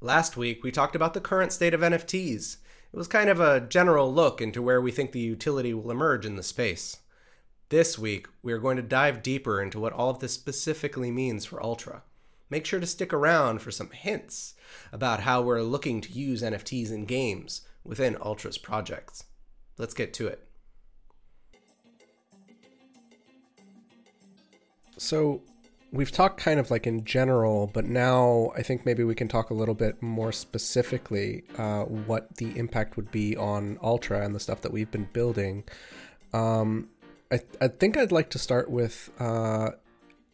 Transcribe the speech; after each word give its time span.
Last 0.00 0.36
week, 0.36 0.62
we 0.62 0.70
talked 0.70 0.94
about 0.94 1.12
the 1.14 1.20
current 1.20 1.52
state 1.52 1.74
of 1.74 1.80
NFTs. 1.80 2.58
It 2.92 2.96
was 2.96 3.08
kind 3.08 3.28
of 3.28 3.40
a 3.40 3.60
general 3.60 4.12
look 4.12 4.40
into 4.40 4.62
where 4.62 4.80
we 4.80 4.92
think 4.92 5.10
the 5.10 5.18
utility 5.18 5.74
will 5.74 5.90
emerge 5.90 6.24
in 6.24 6.36
the 6.36 6.42
space. 6.44 6.98
This 7.70 7.98
week, 7.98 8.28
we 8.40 8.52
are 8.52 8.60
going 8.60 8.76
to 8.76 8.82
dive 8.82 9.24
deeper 9.24 9.60
into 9.60 9.80
what 9.80 9.92
all 9.92 10.08
of 10.08 10.20
this 10.20 10.32
specifically 10.32 11.10
means 11.10 11.44
for 11.44 11.60
Ultra. 11.60 12.04
Make 12.48 12.64
sure 12.64 12.78
to 12.78 12.86
stick 12.86 13.12
around 13.12 13.60
for 13.60 13.72
some 13.72 13.90
hints 13.90 14.54
about 14.92 15.20
how 15.20 15.42
we're 15.42 15.62
looking 15.62 16.00
to 16.02 16.12
use 16.12 16.42
NFTs 16.42 16.92
in 16.92 17.04
games 17.04 17.62
within 17.82 18.16
Ultra's 18.22 18.56
projects. 18.56 19.24
Let's 19.78 19.94
get 19.94 20.14
to 20.14 20.28
it. 20.28 20.48
So, 24.96 25.42
we've 25.90 26.12
talked 26.12 26.40
kind 26.40 26.60
of 26.60 26.70
like 26.70 26.86
in 26.86 27.04
general, 27.04 27.70
but 27.72 27.86
now 27.86 28.52
I 28.56 28.62
think 28.62 28.84
maybe 28.84 29.04
we 29.04 29.14
can 29.14 29.28
talk 29.28 29.50
a 29.50 29.54
little 29.54 29.74
bit 29.74 30.02
more 30.02 30.32
specifically 30.32 31.44
uh, 31.56 31.84
what 31.84 32.36
the 32.36 32.56
impact 32.58 32.96
would 32.96 33.10
be 33.10 33.36
on 33.36 33.78
Ultra 33.82 34.24
and 34.24 34.34
the 34.34 34.40
stuff 34.40 34.60
that 34.62 34.72
we've 34.72 34.90
been 34.90 35.08
building. 35.12 35.64
Um, 36.32 36.88
I, 37.32 37.40
I 37.60 37.68
think 37.68 37.96
I'd 37.96 38.12
like 38.12 38.30
to 38.30 38.38
start 38.38 38.70
with 38.70 39.10
uh, 39.18 39.70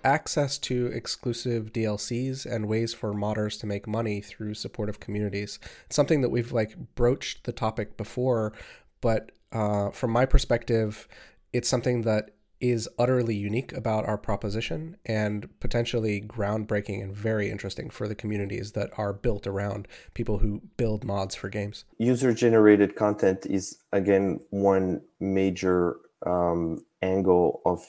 access 0.03 0.59
to 0.59 0.87
exclusive 0.87 1.73
DLCs 1.73 2.47
and 2.47 2.67
ways 2.67 2.93
for 2.93 3.15
modders 3.15 3.59
to 3.61 3.67
make 3.67 3.87
money 3.87 4.21
through 4.21 4.55
supportive 4.55 5.01
communities. 5.01 5.59
It's 5.87 5.97
something 5.97 6.21
that 6.23 6.31
we've 6.31 6.53
like 6.53 6.77
broached 6.95 7.45
the 7.45 7.53
topic 7.53 7.97
before, 7.97 8.53
but 9.01 9.33
uh, 9.53 9.91
from 9.91 10.11
my 10.11 10.27
perspective, 10.27 11.07
it's 11.53 11.69
something 11.69 12.03
that 12.03 12.31
is 12.71 12.89
utterly 12.99 13.35
unique 13.35 13.73
about 13.73 14.07
our 14.07 14.17
proposition 14.17 14.97
and 15.05 15.49
potentially 15.61 16.21
groundbreaking 16.21 17.03
and 17.03 17.15
very 17.15 17.51
interesting 17.51 17.91
for 17.91 18.09
the 18.09 18.15
communities 18.15 18.73
that 18.73 18.91
are 18.97 19.13
built 19.13 19.47
around 19.47 19.87
people 20.15 20.39
who 20.39 20.63
build 20.77 21.05
mods 21.05 21.35
for 21.35 21.49
games. 21.49 21.85
User 21.99 22.33
generated 22.33 22.97
content 22.97 23.47
is, 23.47 23.79
again, 23.93 24.41
one 24.51 25.03
major 25.21 25.97
um, 26.25 26.85
angle 27.03 27.61
of 27.67 27.85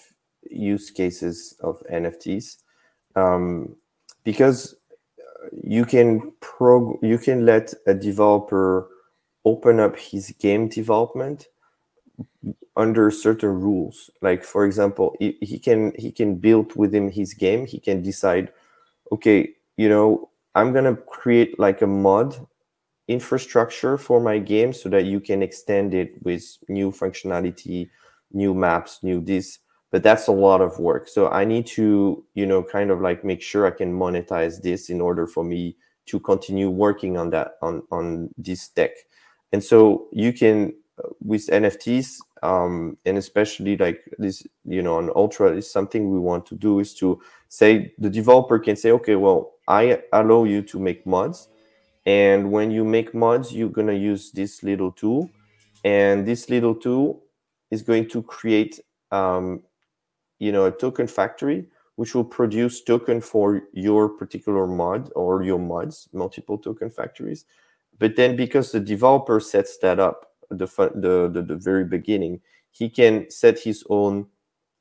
use 0.49 0.91
cases 0.91 1.55
of 1.61 1.81
NFTs 1.91 2.57
um, 3.15 3.75
because 4.23 4.75
you 5.63 5.85
can 5.85 6.33
prog- 6.41 6.99
you 7.01 7.17
can 7.17 7.45
let 7.45 7.73
a 7.87 7.93
developer 7.93 8.89
open 9.45 9.79
up 9.79 9.97
his 9.97 10.31
game 10.39 10.67
development 10.67 11.47
under 12.75 13.11
certain 13.11 13.49
rules. 13.49 14.09
Like 14.21 14.43
for 14.43 14.65
example 14.65 15.15
he, 15.19 15.37
he 15.41 15.59
can 15.59 15.93
he 15.97 16.11
can 16.11 16.35
build 16.35 16.75
within 16.75 17.09
his 17.09 17.33
game. 17.33 17.65
He 17.65 17.79
can 17.79 18.01
decide 18.01 18.51
okay 19.11 19.49
you 19.77 19.89
know 19.89 20.29
i'm 20.55 20.73
to 20.73 20.95
create 20.95 21.59
like 21.59 21.81
a 21.81 21.87
mod 21.87 22.35
infrastructure 23.07 23.97
for 23.97 24.19
my 24.19 24.39
game 24.39 24.73
so 24.73 24.89
that 24.89 25.05
you 25.05 25.19
can 25.19 25.43
extend 25.43 25.93
it 25.93 26.13
with 26.23 26.57
new 26.69 26.91
functionality 26.91 27.89
new 28.31 28.53
maps 28.53 28.99
new 29.03 29.21
this 29.21 29.59
but 29.91 30.03
that's 30.03 30.27
a 30.27 30.31
lot 30.31 30.59
of 30.61 30.77
work. 30.79 31.07
So 31.07 31.29
i 31.29 31.45
need 31.45 31.67
to 31.67 32.25
you 32.33 32.45
know 32.45 32.63
kind 32.63 32.91
of 32.91 33.01
like 33.01 33.23
make 33.23 33.41
sure 33.41 33.67
i 33.67 33.71
can 33.71 33.93
monetize 33.93 34.61
this 34.61 34.89
in 34.89 34.99
order 35.01 35.27
for 35.27 35.43
me 35.43 35.77
to 36.07 36.19
continue 36.19 36.69
working 36.69 37.17
on 37.17 37.29
that 37.31 37.53
on 37.61 37.83
on 37.91 38.29
this 38.37 38.67
deck. 38.69 38.91
And 39.53 39.63
so 39.63 40.07
you 40.11 40.33
can 40.33 40.73
with 41.19 41.47
NFTs, 41.47 42.17
um, 42.43 42.97
and 43.05 43.17
especially 43.17 43.77
like 43.77 44.03
this, 44.17 44.45
you 44.65 44.81
know, 44.81 44.97
on 44.97 45.11
Ultra 45.15 45.55
is 45.55 45.69
something 45.69 46.11
we 46.11 46.19
want 46.19 46.45
to 46.47 46.55
do 46.55 46.79
is 46.79 46.93
to 46.95 47.21
say 47.49 47.93
the 47.97 48.09
developer 48.09 48.59
can 48.59 48.75
say, 48.75 48.91
okay, 48.91 49.15
well, 49.15 49.53
I 49.67 50.01
allow 50.13 50.43
you 50.43 50.61
to 50.63 50.79
make 50.79 51.05
mods, 51.05 51.49
and 52.05 52.51
when 52.51 52.71
you 52.71 52.83
make 52.83 53.13
mods, 53.13 53.51
you're 53.51 53.69
gonna 53.69 53.93
use 53.93 54.31
this 54.31 54.63
little 54.63 54.91
tool, 54.91 55.29
and 55.83 56.25
this 56.25 56.49
little 56.49 56.75
tool 56.75 57.23
is 57.71 57.81
going 57.81 58.07
to 58.09 58.21
create, 58.21 58.79
um, 59.11 59.63
you 60.39 60.51
know, 60.51 60.65
a 60.65 60.71
token 60.71 61.07
factory 61.07 61.65
which 61.95 62.13
will 62.13 62.25
produce 62.25 62.83
token 62.83 63.21
for 63.21 63.63
your 63.73 64.09
particular 64.09 64.67
mod 64.67 65.09
or 65.15 65.43
your 65.43 65.59
mods, 65.59 66.09
multiple 66.13 66.57
token 66.57 66.89
factories. 66.89 67.45
But 67.99 68.15
then 68.15 68.35
because 68.35 68.71
the 68.71 68.81
developer 68.81 69.39
sets 69.39 69.77
that 69.77 69.99
up 69.99 70.34
the, 70.49 70.65
the, 70.95 71.29
the, 71.31 71.41
the 71.41 71.55
very 71.55 71.85
beginning, 71.85 72.41
he 72.71 72.89
can 72.89 73.29
set 73.29 73.59
his 73.59 73.83
own 73.89 74.27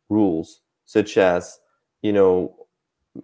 rules, 0.09 0.61
such 0.85 1.17
as, 1.17 1.61
you 2.03 2.13
know, 2.13 2.55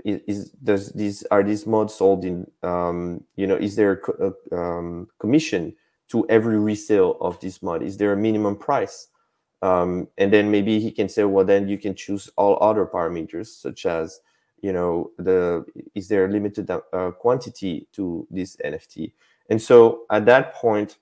is, 0.05 0.21
is 0.27 0.51
does 0.51 0.93
these 0.93 1.25
are 1.31 1.43
these 1.43 1.67
mods 1.67 1.95
sold 1.95 2.25
in 2.25 2.49
um, 2.63 3.25
you 3.37 3.47
know 3.47 3.57
is 3.57 3.77
there 3.77 4.01
a, 4.21 4.33
a 4.53 4.57
um, 4.57 5.09
commission 5.19 5.75
to 6.09 6.29
every 6.29 6.59
resale 6.59 7.17
of 7.21 7.41
this 7.41 7.63
mod? 7.63 7.83
Is 7.83 7.97
there 7.97 8.13
a 8.13 8.17
minimum 8.17 8.57
price? 8.57 9.09
Um, 9.63 10.09
and 10.17 10.33
then 10.33 10.51
maybe 10.51 10.81
he 10.81 10.91
can 10.91 11.09
say 11.09 11.25
well 11.25 11.45
then 11.45 11.69
you 11.69 11.77
can 11.77 11.95
choose 11.95 12.31
all 12.37 12.59
other 12.63 12.87
parameters 12.87 13.49
such 13.49 13.85
as 13.85 14.21
you 14.63 14.73
know 14.73 15.11
the 15.19 15.65
is 15.95 16.09
there 16.09 16.25
a 16.25 16.29
limited 16.29 16.71
uh, 16.71 17.11
quantity 17.13 17.87
to 17.93 18.27
this 18.31 18.57
nft 18.65 19.13
and 19.51 19.61
so 19.61 20.05
at 20.11 20.25
that 20.27 20.55
point 20.55 20.99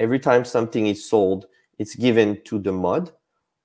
every 0.00 0.18
time 0.18 0.44
something 0.44 0.88
is 0.88 1.08
sold, 1.08 1.46
it's 1.78 1.94
given 1.94 2.40
to 2.44 2.58
the 2.58 2.72
mod, 2.72 3.12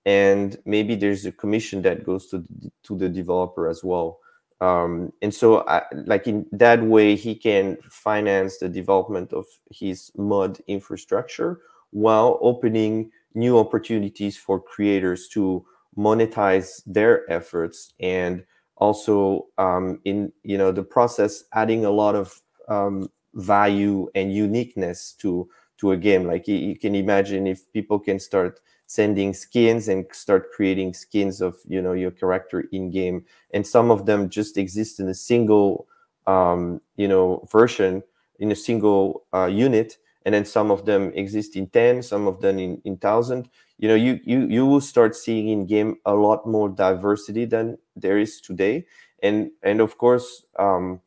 and 0.06 0.60
maybe 0.66 0.94
there's 0.96 1.26
a 1.26 1.32
commission 1.32 1.82
that 1.82 2.04
goes 2.04 2.28
to 2.28 2.40
the, 2.40 2.72
to 2.84 2.98
the 2.98 3.10
developer 3.10 3.68
as 3.68 3.84
well. 3.84 4.20
Um, 4.62 5.12
and 5.22 5.34
so, 5.34 5.68
I, 5.68 5.84
like 6.06 6.28
in 6.28 6.46
that 6.52 6.84
way, 6.84 7.16
he 7.16 7.36
can 7.36 7.78
finance 7.90 8.60
the 8.60 8.70
development 8.70 9.34
of 9.34 9.46
his 9.72 10.12
mod 10.16 10.60
infrastructure 10.68 11.62
while 11.92 12.38
opening 12.42 13.12
new 13.34 13.58
opportunities 13.58 14.38
for 14.38 14.60
creators 14.60 15.28
to 15.30 15.66
monetize 15.98 16.82
their 16.86 17.30
efforts 17.32 17.94
and 18.00 18.46
also 18.78 19.48
um, 19.58 20.00
in 20.06 20.32
you 20.44 20.58
know 20.58 20.72
the 20.72 20.84
process 20.84 21.44
adding 21.54 21.86
a 21.86 21.92
lot 21.92 22.16
of 22.16 22.42
um, 22.68 23.10
value 23.34 24.08
and 24.16 24.34
uniqueness 24.34 25.14
to 25.20 25.48
to 25.78 25.92
a 25.92 25.98
game. 25.98 26.26
Like 26.26 26.48
you, 26.48 26.78
can 26.78 26.96
imagine 26.96 27.48
if 27.48 27.72
people 27.74 28.00
can 28.00 28.20
start 28.20 28.60
sending 28.88 29.34
skins 29.34 29.88
and 29.88 30.06
start 30.12 30.52
creating 30.52 30.94
skins 30.94 31.42
of 31.42 31.56
you 31.68 31.82
know 31.82 31.94
your 31.94 32.12
character 32.12 32.66
in 32.72 32.92
game, 32.92 33.26
and 33.54 33.66
some 33.66 33.92
of 33.92 34.06
them 34.06 34.30
just 34.30 34.58
exist 34.58 35.00
in 35.00 35.08
a 35.10 35.14
single 35.14 35.88
um, 36.28 36.82
you 36.96 37.08
know 37.08 37.48
version 37.52 38.04
in 38.40 38.52
a 38.52 38.56
single 38.56 39.26
uh, 39.34 39.46
unit, 39.46 39.98
and 40.26 40.36
then 40.36 40.46
some 40.46 40.72
of 40.72 40.86
them 40.86 41.12
exist 41.16 41.56
in 41.56 41.68
ten, 41.68 42.02
some 42.02 42.28
of 42.28 42.42
them 42.42 42.60
in 42.60 42.82
in 42.86 42.98
thousand. 42.98 43.50
You 43.78 43.90
know, 43.90 43.96
you 43.96 44.20
you 44.24 44.48
you 44.48 44.66
will 44.66 44.82
start 44.82 45.16
seeing 45.16 45.50
in 45.50 45.66
game 45.66 45.98
a 46.06 46.14
lot 46.14 46.48
more 46.48 46.70
diversity 46.70 47.46
than 47.46 47.78
there 47.96 48.18
is 48.18 48.40
today, 48.42 48.86
and 49.22 49.52
and 49.64 49.82
of 49.82 49.98
course. 49.98 50.46
Um, 50.58 51.02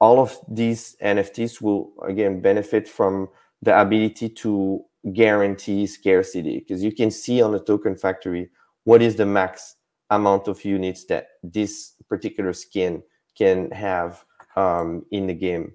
all 0.00 0.18
of 0.18 0.36
these 0.48 0.96
NFTs 1.00 1.62
will 1.62 1.92
again 2.02 2.40
benefit 2.40 2.88
from 2.88 3.28
the 3.62 3.80
ability 3.80 4.28
to 4.28 4.84
guarantee 5.12 5.86
scarcity 5.86 6.60
because 6.60 6.82
you 6.82 6.92
can 6.92 7.10
see 7.10 7.42
on 7.42 7.52
the 7.52 7.58
token 7.58 7.96
factory 7.96 8.50
what 8.84 9.02
is 9.02 9.16
the 9.16 9.26
max 9.26 9.76
amount 10.10 10.46
of 10.46 10.64
units 10.64 11.04
that 11.06 11.28
this 11.42 11.94
particular 12.08 12.52
skin 12.52 13.02
can 13.36 13.70
have 13.70 14.24
um, 14.56 15.04
in 15.10 15.26
the 15.26 15.34
game 15.34 15.72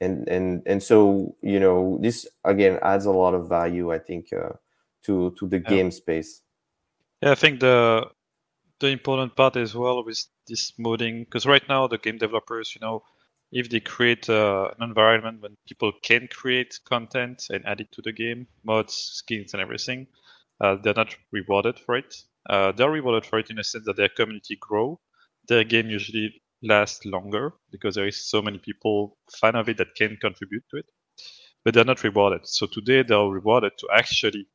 and 0.00 0.28
and 0.28 0.62
and 0.66 0.82
so 0.82 1.34
you 1.42 1.58
know 1.58 1.98
this 2.02 2.26
again 2.44 2.78
adds 2.82 3.06
a 3.06 3.10
lot 3.10 3.34
of 3.34 3.48
value 3.48 3.92
i 3.92 3.98
think 3.98 4.32
uh, 4.32 4.52
to 5.02 5.34
to 5.38 5.46
the 5.46 5.58
yeah. 5.58 5.68
game 5.70 5.90
space 5.90 6.42
yeah 7.22 7.30
i 7.30 7.34
think 7.34 7.60
the 7.60 8.06
the 8.80 8.88
important 8.88 9.34
part 9.34 9.56
as 9.56 9.74
well 9.74 10.04
with 10.04 10.22
this 10.46 10.72
modding 10.78 11.24
because 11.24 11.46
right 11.46 11.66
now 11.68 11.86
the 11.86 11.98
game 11.98 12.18
developers 12.18 12.74
you 12.74 12.80
know 12.80 13.02
if 13.52 13.70
they 13.70 13.80
create 13.80 14.28
uh, 14.28 14.70
an 14.78 14.88
environment 14.88 15.42
when 15.42 15.56
people 15.68 15.92
can 16.02 16.28
create 16.28 16.78
content 16.84 17.44
and 17.50 17.64
add 17.66 17.80
it 17.80 17.92
to 17.92 18.02
the 18.02 18.12
game, 18.12 18.46
mods, 18.64 18.94
skins, 18.94 19.54
and 19.54 19.62
everything, 19.62 20.06
uh, 20.60 20.76
they're 20.82 20.94
not 20.94 21.16
rewarded 21.32 21.78
for 21.78 21.96
it. 21.96 22.14
Uh, 22.48 22.72
they're 22.72 22.90
rewarded 22.90 23.26
for 23.26 23.38
it 23.38 23.50
in 23.50 23.58
a 23.58 23.64
sense 23.64 23.84
that 23.86 23.96
their 23.96 24.08
community 24.08 24.56
grow. 24.60 25.00
Their 25.48 25.64
game 25.64 25.88
usually 25.90 26.42
lasts 26.62 27.04
longer 27.04 27.52
because 27.70 27.94
there 27.94 28.06
is 28.06 28.28
so 28.28 28.42
many 28.42 28.58
people 28.58 29.18
fan 29.40 29.54
of 29.56 29.68
it 29.68 29.76
that 29.78 29.94
can 29.96 30.16
contribute 30.16 30.64
to 30.70 30.78
it, 30.78 30.86
but 31.64 31.74
they're 31.74 31.84
not 31.84 32.04
rewarded. 32.04 32.46
So 32.46 32.66
today 32.66 33.02
they're 33.02 33.18
rewarded 33.26 33.72
to 33.78 33.88
actually 33.94 34.46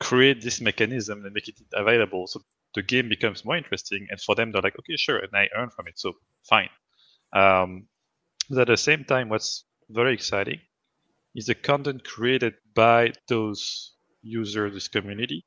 create 0.00 0.42
this 0.42 0.60
mechanism 0.60 1.24
and 1.24 1.32
make 1.34 1.48
it 1.48 1.60
available. 1.72 2.26
So 2.26 2.40
the 2.74 2.82
game 2.82 3.08
becomes 3.08 3.44
more 3.44 3.56
interesting, 3.56 4.06
and 4.10 4.20
for 4.20 4.34
them 4.34 4.52
they're 4.52 4.62
like, 4.62 4.78
okay, 4.78 4.96
sure, 4.96 5.18
and 5.18 5.30
I 5.34 5.48
earn 5.56 5.70
from 5.70 5.88
it, 5.88 5.98
so 5.98 6.14
fine. 6.48 6.70
Um, 7.32 7.86
but 8.48 8.60
at 8.60 8.66
the 8.68 8.76
same 8.76 9.04
time, 9.04 9.28
what's 9.28 9.64
very 9.88 10.14
exciting 10.14 10.60
is 11.34 11.46
the 11.46 11.54
content 11.54 12.04
created 12.04 12.54
by 12.74 13.12
those 13.28 13.94
users, 14.22 14.74
this 14.74 14.88
community. 14.88 15.44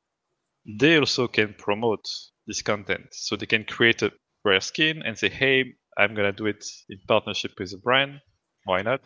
They 0.66 0.98
also 0.98 1.28
can 1.28 1.54
promote 1.54 2.04
this 2.46 2.62
content. 2.62 3.06
So 3.12 3.36
they 3.36 3.46
can 3.46 3.64
create 3.64 4.02
a 4.02 4.12
rare 4.44 4.60
skin 4.60 5.02
and 5.04 5.18
say, 5.18 5.28
hey, 5.28 5.64
I'm 5.96 6.14
going 6.14 6.30
to 6.30 6.36
do 6.36 6.46
it 6.46 6.64
in 6.88 6.98
partnership 7.08 7.52
with 7.58 7.72
a 7.72 7.78
brand. 7.78 8.20
Why 8.64 8.82
not? 8.82 9.00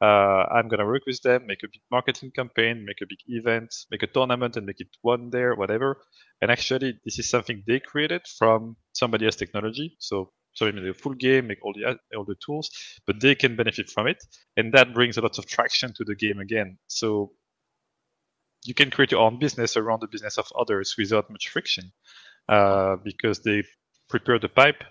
Uh, 0.00 0.44
I'm 0.52 0.68
gonna 0.68 0.84
work 0.84 1.06
with 1.06 1.22
them, 1.22 1.46
make 1.46 1.62
a 1.62 1.68
big 1.68 1.80
marketing 1.90 2.32
campaign, 2.34 2.84
make 2.84 3.00
a 3.00 3.06
big 3.08 3.20
event, 3.26 3.72
make 3.90 4.02
a 4.02 4.06
tournament, 4.06 4.56
and 4.56 4.66
make 4.66 4.80
it 4.80 4.88
one 5.02 5.30
there, 5.30 5.54
whatever. 5.54 5.98
And 6.42 6.50
actually, 6.50 6.98
this 7.04 7.18
is 7.18 7.30
something 7.30 7.62
they 7.66 7.80
created 7.80 8.22
from 8.38 8.76
somebody 8.92 9.24
else's 9.24 9.38
technology. 9.38 9.96
So 10.00 10.32
so 10.54 10.70
made 10.72 10.86
a 10.86 10.94
full 10.94 11.14
game, 11.14 11.48
make 11.48 11.64
all 11.64 11.74
the 11.74 11.98
all 12.16 12.24
the 12.24 12.36
tools, 12.44 12.70
but 13.06 13.20
they 13.20 13.34
can 13.34 13.56
benefit 13.56 13.90
from 13.90 14.06
it, 14.06 14.24
and 14.56 14.72
that 14.72 14.94
brings 14.94 15.16
a 15.18 15.20
lot 15.20 15.38
of 15.38 15.46
traction 15.46 15.92
to 15.94 16.04
the 16.04 16.14
game 16.14 16.38
again. 16.40 16.78
So 16.86 17.32
you 18.64 18.74
can 18.74 18.90
create 18.90 19.12
your 19.12 19.20
own 19.20 19.38
business 19.38 19.76
around 19.76 20.00
the 20.00 20.08
business 20.08 20.38
of 20.38 20.46
others 20.58 20.94
without 20.96 21.30
much 21.30 21.48
friction, 21.48 21.92
uh, 22.48 22.96
because 23.04 23.40
they 23.42 23.62
prepare 24.08 24.38
the 24.38 24.48
pipe 24.48 24.82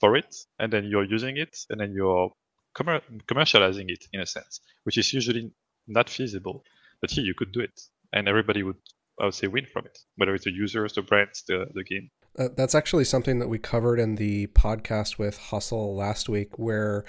for 0.00 0.16
it, 0.16 0.34
and 0.58 0.72
then 0.72 0.84
you're 0.84 1.04
using 1.04 1.36
it, 1.36 1.56
and 1.70 1.80
then 1.80 1.92
you're 1.92 2.32
commer- 2.76 3.02
commercializing 3.26 3.90
it 3.90 4.04
in 4.12 4.20
a 4.20 4.26
sense, 4.26 4.60
which 4.84 4.98
is 4.98 5.12
usually 5.12 5.52
not 5.86 6.08
feasible. 6.10 6.64
But 7.00 7.10
here 7.10 7.24
you 7.24 7.34
could 7.34 7.52
do 7.52 7.60
it, 7.60 7.80
and 8.12 8.28
everybody 8.28 8.62
would, 8.62 8.76
I 9.20 9.26
would 9.26 9.34
say, 9.34 9.46
win 9.48 9.66
from 9.72 9.86
it, 9.86 9.98
whether 10.16 10.34
it's 10.34 10.44
the 10.44 10.52
users, 10.52 10.94
the 10.94 11.02
brands, 11.02 11.44
the 11.46 11.66
the 11.74 11.84
game. 11.84 12.10
Uh, 12.38 12.48
that's 12.56 12.74
actually 12.74 13.04
something 13.04 13.38
that 13.38 13.48
we 13.48 13.58
covered 13.58 13.98
in 13.98 14.14
the 14.14 14.46
podcast 14.48 15.18
with 15.18 15.36
Hustle 15.36 15.94
last 15.94 16.28
week, 16.28 16.58
where 16.58 17.04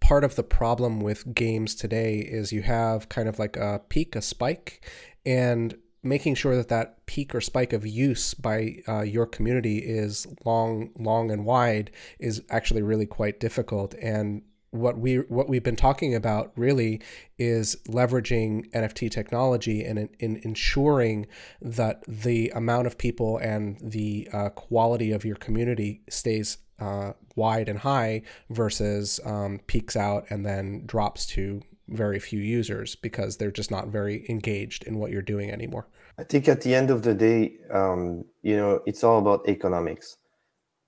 part 0.00 0.24
of 0.24 0.36
the 0.36 0.42
problem 0.42 1.00
with 1.00 1.34
games 1.34 1.74
today 1.74 2.18
is 2.18 2.52
you 2.52 2.62
have 2.62 3.08
kind 3.08 3.28
of 3.28 3.38
like 3.38 3.56
a 3.56 3.80
peak, 3.88 4.16
a 4.16 4.22
spike, 4.22 4.84
and 5.24 5.76
making 6.02 6.34
sure 6.34 6.56
that 6.56 6.68
that 6.68 7.04
peak 7.06 7.34
or 7.34 7.40
spike 7.40 7.72
of 7.72 7.86
use 7.86 8.34
by 8.34 8.76
uh, 8.88 9.02
your 9.02 9.26
community 9.26 9.78
is 9.78 10.26
long, 10.44 10.90
long 10.98 11.30
and 11.30 11.44
wide 11.44 11.90
is 12.18 12.42
actually 12.50 12.82
really 12.82 13.06
quite 13.06 13.40
difficult. 13.40 13.94
And 13.94 14.42
what 14.70 14.98
we 14.98 15.16
what 15.16 15.48
we've 15.48 15.62
been 15.62 15.76
talking 15.76 16.14
about 16.14 16.52
really 16.56 17.00
is 17.38 17.76
leveraging 17.88 18.70
NFT 18.72 19.10
technology 19.10 19.84
and 19.84 19.98
in, 19.98 20.08
in 20.18 20.36
ensuring 20.42 21.26
that 21.60 22.02
the 22.06 22.50
amount 22.54 22.86
of 22.86 22.98
people 22.98 23.38
and 23.38 23.78
the 23.80 24.28
uh, 24.32 24.48
quality 24.50 25.12
of 25.12 25.24
your 25.24 25.36
community 25.36 26.02
stays 26.08 26.58
uh, 26.78 27.12
wide 27.36 27.68
and 27.68 27.78
high 27.78 28.22
versus 28.50 29.20
um, 29.24 29.60
peaks 29.66 29.96
out 29.96 30.26
and 30.30 30.44
then 30.44 30.82
drops 30.86 31.26
to 31.26 31.62
very 31.88 32.18
few 32.18 32.40
users 32.40 32.96
because 32.96 33.36
they're 33.36 33.50
just 33.50 33.70
not 33.70 33.88
very 33.88 34.26
engaged 34.28 34.84
in 34.84 34.98
what 34.98 35.10
you're 35.10 35.22
doing 35.22 35.50
anymore. 35.50 35.86
I 36.18 36.24
think 36.24 36.48
at 36.48 36.62
the 36.62 36.74
end 36.74 36.90
of 36.90 37.02
the 37.02 37.14
day, 37.14 37.54
um, 37.70 38.24
you 38.42 38.56
know, 38.56 38.80
it's 38.86 39.04
all 39.04 39.18
about 39.18 39.48
economics 39.48 40.16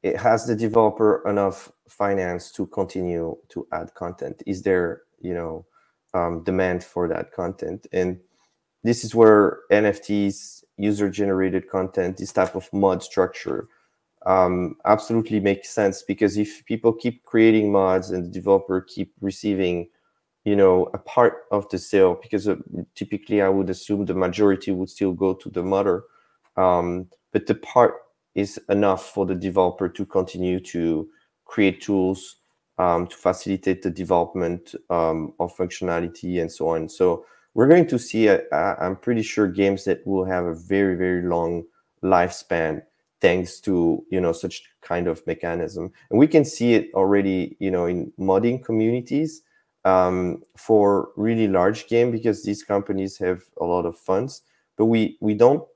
it 0.02 0.16
has 0.16 0.46
the 0.46 0.54
developer 0.54 1.22
enough 1.28 1.70
finance 1.88 2.52
to 2.52 2.66
continue 2.66 3.36
to 3.50 3.66
add 3.72 3.94
content? 3.94 4.42
Is 4.46 4.62
there 4.62 5.02
you 5.20 5.34
know 5.34 5.66
um, 6.14 6.44
demand 6.44 6.84
for 6.84 7.08
that 7.08 7.32
content? 7.32 7.86
And 7.92 8.18
this 8.84 9.04
is 9.04 9.14
where 9.14 9.58
nfts 9.72 10.62
user 10.76 11.10
generated 11.10 11.68
content 11.68 12.16
this 12.16 12.32
type 12.32 12.54
of 12.54 12.72
mod 12.72 13.02
structure 13.02 13.68
um, 14.26 14.76
absolutely 14.84 15.40
makes 15.40 15.70
sense. 15.70 16.02
Because 16.02 16.36
if 16.36 16.64
people 16.66 16.92
keep 16.92 17.24
creating 17.24 17.72
mods 17.72 18.10
and 18.10 18.24
the 18.24 18.28
developer 18.28 18.80
keep 18.80 19.12
receiving 19.20 19.88
you 20.44 20.56
know 20.56 20.88
a 20.94 20.98
part 20.98 21.44
of 21.50 21.68
the 21.68 21.78
sale 21.78 22.18
because 22.22 22.48
typically 22.94 23.42
i 23.42 23.48
would 23.48 23.68
assume 23.68 24.06
the 24.06 24.14
majority 24.14 24.70
would 24.70 24.88
still 24.88 25.12
go 25.12 25.34
to 25.34 25.50
the 25.50 25.62
modder 25.62 26.04
um, 26.56 27.06
but 27.32 27.46
the 27.46 27.54
part 27.54 27.94
is 28.38 28.61
enough 28.69 29.11
for 29.12 29.26
the 29.26 29.35
developer 29.35 29.88
to 29.88 30.06
continue 30.06 30.61
to 30.61 31.08
create 31.44 31.81
tools 31.81 32.37
um, 32.79 33.08
to 33.08 33.17
facilitate 33.17 33.82
the 33.82 33.90
development 33.90 34.75
um, 34.90 35.32
of 35.40 35.56
functionality 35.56 36.40
and 36.40 36.50
so 36.50 36.69
on. 36.69 36.88
So 36.88 37.26
we're 37.55 37.67
going 37.67 37.88
to 37.88 37.99
see, 37.99 38.31
i 38.31 38.87
am 38.87 38.94
pretty 38.96 39.23
sure, 39.23 39.49
games 39.49 39.85
that 39.85 40.06
will 40.06 40.25
have 40.25 40.44
a 40.44 40.55
very, 40.55 40.94
very 40.94 41.23
long 41.23 41.64
lifespan 42.05 42.81
thanks 43.20 43.58
to 43.58 44.05
you 44.11 44.20
know 44.20 44.31
such 44.31 44.62
kind 44.82 45.08
of 45.08 45.26
mechanism 45.26 45.91
and 46.11 46.19
we 46.20 46.29
can 46.29 46.44
see 46.44 46.75
it 46.75 46.88
already 46.94 47.56
you 47.58 47.73
know 47.73 47.87
in 47.87 48.12
modding 48.17 48.62
communities 48.64 49.43
um, 49.84 50.41
for 50.56 51.11
really 51.17 51.49
large 51.49 51.88
game 51.88 52.12
because 52.12 52.44
these 52.44 52.62
companies 52.62 53.19
have 53.19 53.43
a 53.61 53.64
lot 53.64 53.84
of 53.84 53.99
funds 53.99 54.43
but 54.76 54.87
we 54.87 55.17
we 55.20 55.34
don't 55.34 55.67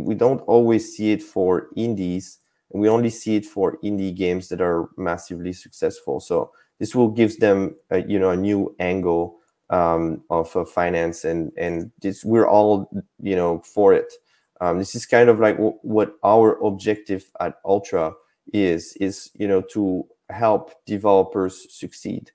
we 0.00 0.14
don't 0.14 0.40
always 0.42 0.96
see 0.96 1.12
it 1.12 1.22
for 1.22 1.68
indies 1.76 2.38
and 2.72 2.80
we 2.80 2.88
only 2.88 3.10
see 3.10 3.36
it 3.36 3.46
for 3.46 3.78
indie 3.84 4.14
games 4.14 4.48
that 4.48 4.60
are 4.60 4.88
massively 4.96 5.52
successful. 5.52 6.20
So 6.20 6.50
this 6.78 6.94
will 6.94 7.08
gives 7.08 7.36
them 7.36 7.76
a, 7.90 8.02
you 8.02 8.18
know 8.18 8.30
a 8.30 8.36
new 8.36 8.74
angle 8.80 9.38
um, 9.70 10.22
of 10.30 10.54
uh, 10.56 10.64
finance 10.64 11.24
and 11.24 11.52
and 11.56 11.92
this 12.00 12.24
we're 12.24 12.48
all 12.48 12.90
you 13.20 13.36
know 13.36 13.60
for 13.60 13.92
it. 13.92 14.12
Um, 14.60 14.78
this 14.78 14.94
is 14.94 15.06
kind 15.06 15.28
of 15.28 15.40
like 15.40 15.56
w- 15.56 15.78
what 15.82 16.14
our 16.24 16.62
objective 16.64 17.30
at 17.40 17.56
ultra 17.64 18.12
is 18.52 18.96
is 19.00 19.30
you 19.34 19.46
know 19.46 19.60
to 19.72 20.06
help 20.30 20.72
developers 20.86 21.66
succeed. 21.70 22.30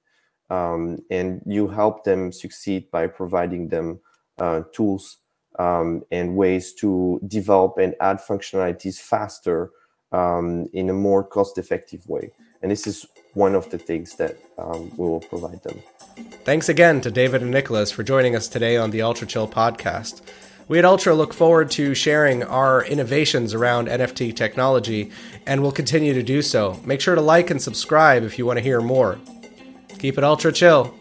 Um, 0.50 1.00
and 1.12 1.42
you 1.46 1.68
help 1.68 2.06
them 2.06 2.32
succeed 2.32 2.90
by 2.90 3.08
providing 3.08 3.68
them 3.68 4.00
uh, 4.38 4.62
tools 4.72 5.18
um, 5.60 6.04
and 6.12 6.36
ways 6.36 6.74
to 6.74 7.20
develop 7.28 7.78
and 7.78 7.96
add 8.00 8.20
functionalities 8.20 9.00
faster 9.00 9.72
um, 10.12 10.68
in 10.74 10.90
a 10.90 10.94
more 10.94 11.24
cost 11.24 11.58
effective 11.58 12.08
way. 12.08 12.32
And 12.62 12.72
this 12.72 12.88
is 12.88 13.06
one 13.34 13.56
of 13.56 13.70
the 13.70 13.78
things 13.78 14.16
that 14.16 14.38
um, 14.58 14.90
we 14.98 15.08
will 15.08 15.20
provide 15.20 15.62
them. 15.64 15.82
Thanks 16.44 16.70
again 16.70 17.02
to 17.02 17.12
David 17.12 17.42
and 17.42 17.52
Nicholas 17.52 17.92
for 17.92 18.04
joining 18.04 18.36
us 18.36 18.48
today 18.48 18.78
on 18.78 18.92
the 18.92 19.02
Ultra 19.02 19.28
Chill 19.28 19.48
podcast. 19.48 20.22
We 20.68 20.80
at 20.80 20.86
Ultra 20.86 21.14
look 21.14 21.34
forward 21.34 21.72
to 21.72 21.94
sharing 21.94 22.44
our 22.44 22.84
innovations 22.84 23.54
around 23.54 23.88
NFT 23.88 24.36
technology 24.36 25.12
and 25.46 25.62
will 25.62 25.72
continue 25.72 26.14
to 26.14 26.24
do 26.24 26.42
so. 26.42 26.80
Make 26.84 27.00
sure 27.00 27.16
to 27.16 27.22
like 27.22 27.50
and 27.50 27.62
subscribe 27.62 28.24
if 28.24 28.38
you 28.38 28.46
want 28.46 28.58
to 28.58 28.64
hear 28.64 28.82
more. 28.82 29.20
Keep 30.00 30.18
it 30.18 30.24
ultra 30.24 30.52
chill. 30.52 30.97